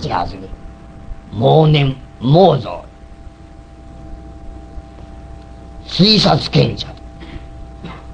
[0.00, 0.48] ちはずに
[1.32, 2.84] 猛年猛造
[5.90, 6.86] 推察賢者。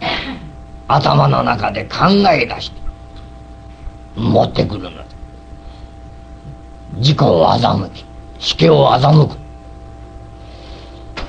[0.88, 2.80] 頭の中で考え出して
[4.16, 4.90] 持ってくるの。
[4.90, 5.04] だ
[6.98, 8.04] 事故を欺き
[8.38, 9.36] 死刑を欺く。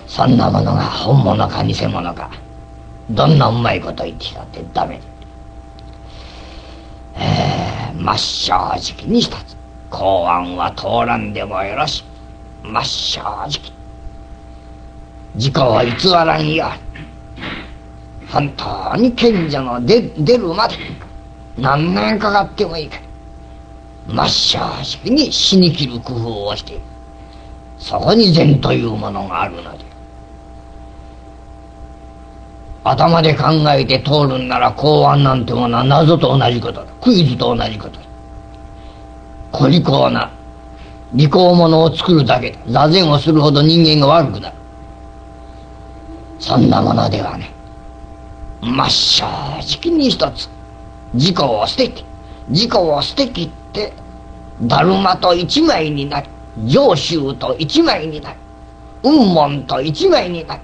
[0.07, 2.29] そんなものが本物か偽物か。
[3.09, 4.99] どんなうまいこと言ってきたってダメ。
[4.99, 5.01] だ
[7.15, 9.56] えー、真っ正直に一つ。
[9.89, 12.03] 公安は通らんでもよろし
[12.63, 13.49] 真っ正直。
[15.35, 16.65] 事故を偽らんよ。
[18.29, 20.75] 本当に賢者の出出るまで。
[21.57, 22.99] 何年かかってもいいか
[24.07, 24.59] 真っ正
[25.05, 26.79] 直に死にきる工夫をして。
[27.77, 29.85] そこに善というものがあるので。
[32.83, 36.85] 頭で考えて通るんなら公安なんてものは謎と同じことだ。
[37.01, 38.06] クイズと同じことだ。
[39.57, 40.31] 小利口な
[41.13, 42.57] 利口者を作るだけ。
[42.67, 44.55] 座禅をするほど人間が悪くなる。
[46.39, 47.51] そんなものではね。
[48.61, 50.49] 真っ正直に一つ。
[51.15, 52.03] 事故を捨てて。
[52.51, 53.93] 事故を捨てきって。
[54.61, 56.27] だるまと一枚になり
[56.65, 58.39] 上州と一枚になり
[59.03, 60.61] 雲門と一枚になり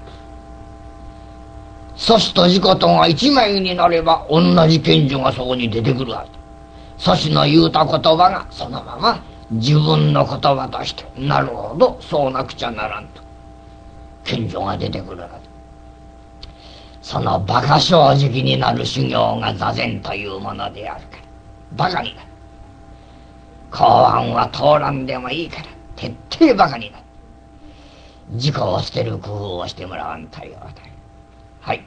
[1.96, 6.43] 阻止と事故とが一枚になれば同じ賢者がそこに出てくるはず
[6.98, 13.22] 阻止の言うた言葉がそのまま自分の言葉としてなるほどそうなくちゃならんと。
[14.24, 15.24] 賢者が出てくる。
[17.02, 21.18] その馬鹿正直になる修行が座禅というものであるか
[21.76, 21.88] ら。
[21.88, 22.28] 馬鹿になる。
[23.70, 25.66] 公安は通らんでもいいから。
[25.96, 27.04] 徹底馬鹿になる。
[28.36, 30.80] 事故を捨てる工夫をしてもらわんというわけ
[31.60, 31.84] はい。